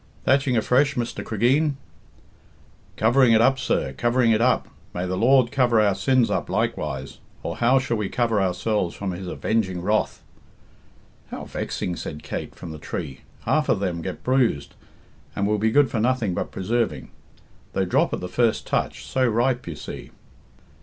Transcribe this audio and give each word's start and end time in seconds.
"Thatching 0.25 0.57
afresh, 0.57 0.95
Mr. 0.95 1.23
Cregeen?" 1.23 1.77
"Covering 2.97 3.33
it 3.33 3.39
up, 3.39 3.59
sir; 3.59 3.93
covering 3.93 4.31
it 4.31 4.41
up. 4.41 4.67
May 4.95 5.05
the 5.05 5.15
Lord 5.15 5.51
cover 5.51 5.79
our 5.79 5.93
sins 5.93 6.31
up 6.31 6.49
likewise, 6.49 7.19
or 7.43 7.57
how 7.57 7.77
shall 7.77 7.97
we 7.97 8.09
cover 8.09 8.41
ourselves 8.41 8.95
from 8.95 9.11
His 9.11 9.27
avenging 9.27 9.79
wrath?" 9.79 10.23
"How 11.29 11.45
vexing!" 11.45 11.95
said 11.97 12.23
Kate, 12.23 12.55
from 12.55 12.71
the 12.71 12.79
tree. 12.79 13.21
"Half 13.43 13.69
of 13.69 13.79
them 13.79 14.01
get 14.01 14.23
bruised, 14.23 14.73
and 15.35 15.45
will 15.45 15.59
be 15.59 15.69
good 15.69 15.91
for 15.91 15.99
nothing 15.99 16.33
but 16.33 16.49
preserving. 16.49 17.11
They 17.73 17.85
drop 17.85 18.11
at 18.11 18.21
the 18.21 18.27
first 18.27 18.65
touch 18.65 19.05
so 19.05 19.27
ripe, 19.27 19.67
you 19.67 19.75
see." 19.75 20.09